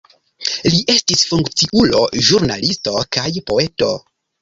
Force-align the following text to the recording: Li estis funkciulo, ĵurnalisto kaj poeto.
Li 0.75 0.79
estis 0.93 1.21
funkciulo, 1.33 2.01
ĵurnalisto 2.31 2.99
kaj 3.19 3.29
poeto. 3.53 3.97